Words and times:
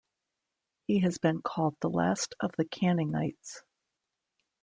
He 0.87 1.01
has 1.01 1.19
been 1.19 1.43
called 1.43 1.75
the 1.79 1.87
last 1.91 2.33
of 2.39 2.53
the 2.57 2.65
Canningites. 2.65 3.61